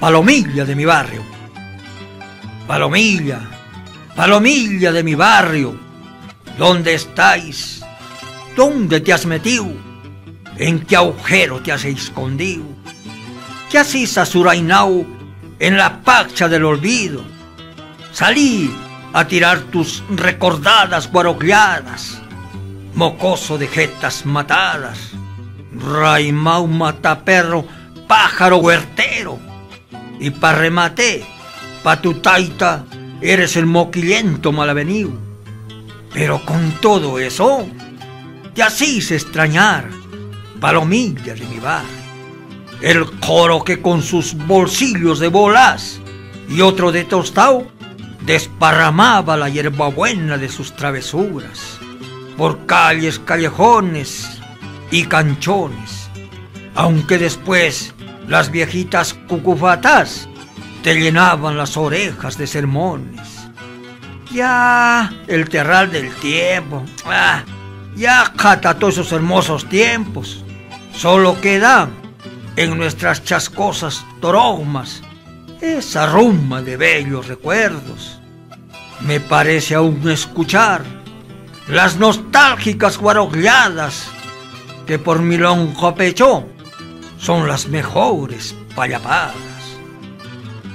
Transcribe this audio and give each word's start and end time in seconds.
palomilla 0.00 0.64
de 0.64 0.74
mi 0.74 0.84
barrio. 0.84 1.22
Palomilla, 2.66 3.40
palomilla 4.14 4.92
de 4.92 5.02
mi 5.02 5.14
barrio, 5.14 5.74
¿dónde 6.56 6.94
estáis? 6.94 7.82
¿Dónde 8.56 9.00
te 9.00 9.12
has 9.12 9.26
metido? 9.26 9.66
¿En 10.56 10.80
qué 10.80 10.96
agujero 10.96 11.60
te 11.62 11.72
has 11.72 11.84
escondido? 11.84 12.64
¿Qué 13.70 13.78
haces 13.78 14.18
azurainao 14.18 15.06
en 15.58 15.76
la 15.76 16.00
pacha 16.02 16.48
del 16.48 16.64
olvido? 16.64 17.22
Salí 18.12 18.74
a 19.12 19.26
tirar 19.26 19.60
tus 19.60 20.02
recordadas 20.10 21.10
guarocleadas, 21.10 22.20
mocoso 22.94 23.56
de 23.58 23.68
jetas 23.68 24.26
matadas, 24.26 25.12
raimau 25.72 26.66
mataperro, 26.66 27.64
pájaro 28.06 28.58
huertero, 28.58 29.38
y 30.20 30.30
pa' 30.30 30.52
remate, 30.52 31.24
pa' 31.82 32.00
tu 32.00 32.14
taita, 32.14 32.84
eres 33.20 33.56
el 33.56 33.66
moquillento 33.66 34.52
malavenido. 34.52 35.10
Pero 36.12 36.44
con 36.44 36.72
todo 36.80 37.18
eso, 37.18 37.66
te 38.54 38.62
hacís 38.62 39.10
extrañar, 39.10 39.88
palomilla 40.60 41.34
de 41.34 41.46
mi 41.46 41.58
bar. 41.58 41.84
El 42.80 43.04
coro 43.20 43.64
que 43.64 43.82
con 43.82 44.02
sus 44.02 44.34
bolsillos 44.34 45.18
de 45.18 45.28
bolas 45.28 46.00
y 46.48 46.60
otro 46.60 46.92
de 46.92 47.04
tostado 47.04 47.66
desparramaba 48.24 49.36
la 49.36 49.48
hierbabuena 49.48 50.36
de 50.36 50.48
sus 50.48 50.74
travesuras 50.76 51.78
por 52.36 52.66
calles, 52.66 53.18
callejones 53.18 54.28
y 54.92 55.04
canchones, 55.04 56.08
aunque 56.76 57.18
después 57.18 57.94
las 58.28 58.50
viejitas 58.50 59.14
cucufatas 59.14 60.28
te 60.82 60.94
llenaban 60.94 61.56
las 61.56 61.76
orejas 61.76 62.36
de 62.36 62.46
sermones. 62.46 63.48
Ya 64.30 65.10
el 65.26 65.48
terral 65.48 65.90
del 65.90 66.14
tiempo, 66.16 66.84
ah, 67.06 67.42
ya 67.96 68.32
todos 68.78 68.94
esos 68.94 69.12
hermosos 69.12 69.68
tiempos. 69.68 70.44
Solo 70.94 71.40
queda 71.40 71.88
en 72.56 72.76
nuestras 72.76 73.24
chascosas 73.24 74.04
toromas 74.20 75.02
esa 75.60 76.06
rumba 76.06 76.60
de 76.60 76.76
bellos 76.76 77.26
recuerdos. 77.28 78.20
Me 79.00 79.20
parece 79.20 79.74
aún 79.74 80.08
escuchar 80.10 80.82
las 81.68 81.96
nostálgicas 81.96 82.98
guarogliadas 82.98 84.08
que 84.86 84.98
por 84.98 85.20
mi 85.20 85.36
lonjo 85.36 85.94
pecho 85.94 86.46
son 87.18 87.48
las 87.48 87.68
mejores 87.68 88.54
payapadas. 88.74 89.34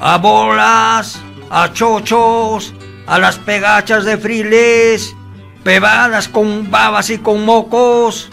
A 0.00 0.16
bolas, 0.18 1.20
a 1.50 1.72
chochos, 1.72 2.74
a 3.06 3.18
las 3.18 3.38
pegachas 3.38 4.04
de 4.04 4.16
friles, 4.16 5.14
pebadas 5.62 6.28
con 6.28 6.70
babas 6.70 7.10
y 7.10 7.18
con 7.18 7.44
mocos. 7.44 8.30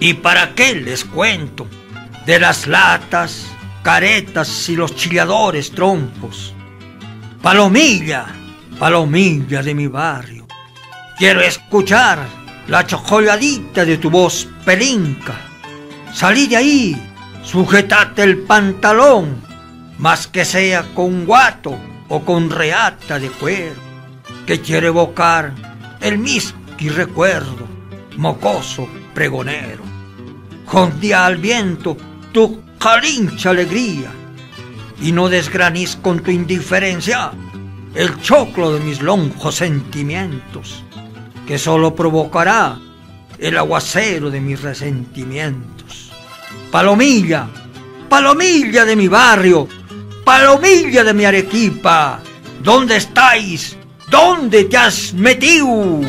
¿Y 0.00 0.14
para 0.14 0.54
qué 0.54 0.74
les 0.74 1.04
cuento? 1.04 1.66
De 2.26 2.38
las 2.38 2.66
latas, 2.66 3.46
caretas 3.82 4.68
y 4.68 4.76
los 4.76 4.94
chilladores 4.94 5.70
trompos. 5.70 6.52
Palomilla, 7.40 8.26
palomilla 8.78 9.62
de 9.62 9.74
mi 9.74 9.86
barrio. 9.86 10.46
Quiero 11.16 11.40
escuchar 11.40 12.18
la 12.66 12.86
chocolladita 12.86 13.84
de 13.84 13.96
tu 13.98 14.10
voz 14.10 14.48
pelinca. 14.64 15.34
Salí 16.12 16.46
de 16.46 16.56
ahí 16.56 17.07
Sujetate 17.50 18.24
el 18.24 18.40
pantalón, 18.40 19.40
más 19.96 20.26
que 20.26 20.44
sea 20.44 20.82
con 20.94 21.24
guato 21.24 21.78
o 22.10 22.20
con 22.20 22.50
reata 22.50 23.18
de 23.18 23.30
cuero, 23.30 23.80
que 24.44 24.60
quiere 24.60 24.88
evocar 24.88 25.54
el 26.02 26.18
misqui 26.18 26.90
recuerdo, 26.90 27.66
mocoso 28.18 28.86
pregonero. 29.14 29.82
Jondía 30.66 31.24
al 31.24 31.38
viento 31.38 31.96
tu 32.32 32.60
calincha 32.78 33.48
alegría, 33.48 34.10
y 35.00 35.12
no 35.12 35.30
desgranís 35.30 35.96
con 35.96 36.20
tu 36.20 36.30
indiferencia 36.30 37.30
el 37.94 38.20
choclo 38.20 38.74
de 38.74 38.80
mis 38.80 39.00
lonjos 39.00 39.54
sentimientos, 39.54 40.84
que 41.46 41.56
solo 41.56 41.94
provocará 41.94 42.78
el 43.38 43.56
aguacero 43.56 44.28
de 44.28 44.42
mis 44.42 44.60
resentimientos. 44.60 45.77
Palomilla, 46.70 47.48
palomilla 48.10 48.84
de 48.84 48.94
mi 48.94 49.08
barrio, 49.08 49.66
palomilla 50.22 51.02
de 51.02 51.14
mi 51.14 51.24
Arequipa, 51.24 52.20
¿dónde 52.62 52.96
estáis? 52.96 53.74
¿Dónde 54.10 54.64
te 54.64 54.76
has 54.76 55.14
metido? 55.14 56.00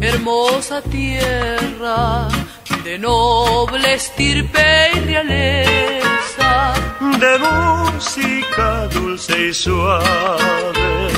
Hermosa 0.00 0.80
tierra 0.82 2.28
de 2.84 2.98
noble 2.98 3.94
estirpe 3.94 4.90
y 4.94 5.00
realeza, 5.00 6.74
de 7.18 7.38
música 7.38 8.86
dulce 8.88 9.48
y 9.48 9.54
suave, 9.54 11.08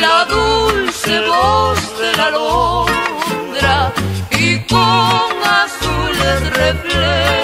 la 0.00 0.24
dulce 0.24 1.20
voz 1.20 1.98
de 1.98 2.16
la 2.16 2.30
londra 2.30 3.92
y 4.30 4.58
con 4.66 5.34
azules 5.62 6.40
reflejos 6.56 7.43